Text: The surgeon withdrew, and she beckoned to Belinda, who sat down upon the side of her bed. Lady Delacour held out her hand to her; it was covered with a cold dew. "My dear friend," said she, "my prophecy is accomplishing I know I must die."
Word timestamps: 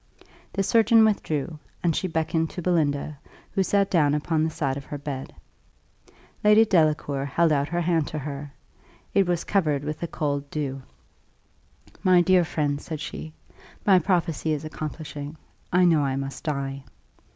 The 0.51 0.63
surgeon 0.63 1.05
withdrew, 1.05 1.59
and 1.83 1.95
she 1.95 2.07
beckoned 2.07 2.49
to 2.49 2.61
Belinda, 2.63 3.19
who 3.51 3.61
sat 3.61 3.91
down 3.91 4.15
upon 4.15 4.43
the 4.43 4.49
side 4.49 4.75
of 4.75 4.85
her 4.85 4.97
bed. 4.97 5.31
Lady 6.43 6.65
Delacour 6.65 7.23
held 7.23 7.51
out 7.51 7.69
her 7.69 7.81
hand 7.81 8.07
to 8.07 8.17
her; 8.17 8.51
it 9.13 9.27
was 9.27 9.43
covered 9.43 9.83
with 9.83 10.01
a 10.01 10.07
cold 10.07 10.49
dew. 10.49 10.81
"My 12.01 12.19
dear 12.21 12.43
friend," 12.43 12.81
said 12.81 12.99
she, 12.99 13.31
"my 13.85 13.99
prophecy 13.99 14.53
is 14.53 14.65
accomplishing 14.65 15.37
I 15.71 15.85
know 15.85 16.01
I 16.03 16.15
must 16.15 16.43
die." 16.43 16.83